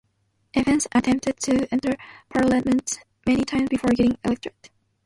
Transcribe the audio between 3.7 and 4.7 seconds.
getting elected.